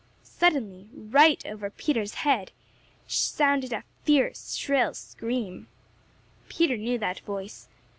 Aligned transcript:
Suddenly, 0.23 0.89
right 0.95 1.45
over 1.45 1.69
Peter's 1.69 2.15
head, 2.25 2.51
sounded 3.05 3.71
a 3.71 3.83
fierce, 4.03 4.55
shrill 4.55 4.95
scream. 4.95 5.67
Peter 6.49 6.75
knew 6.75 6.97
that 6.97 7.19
voice. 7.19 7.67